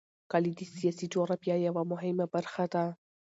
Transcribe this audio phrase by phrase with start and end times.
[0.31, 2.85] کلي د سیاسي جغرافیه یوه مهمه برخه ده.